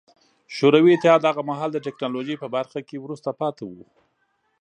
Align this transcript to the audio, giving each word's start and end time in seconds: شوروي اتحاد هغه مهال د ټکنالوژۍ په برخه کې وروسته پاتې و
شوروي 0.55 0.91
اتحاد 0.95 1.21
هغه 1.29 1.41
مهال 1.49 1.69
د 1.73 1.77
ټکنالوژۍ 1.85 2.35
په 2.39 2.47
برخه 2.55 2.79
کې 2.87 2.97
وروسته 2.99 3.29
پاتې 3.39 3.63
و 3.67 3.71